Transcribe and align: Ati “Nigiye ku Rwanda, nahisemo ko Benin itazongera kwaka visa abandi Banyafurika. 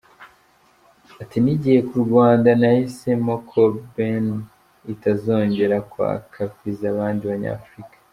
Ati 1.21 1.37
“Nigiye 1.43 1.79
ku 1.89 1.95
Rwanda, 2.05 2.49
nahisemo 2.61 3.33
ko 3.49 3.61
Benin 3.93 4.27
itazongera 4.93 5.77
kwaka 5.91 6.39
visa 6.57 6.85
abandi 6.95 7.23
Banyafurika. 7.31 7.97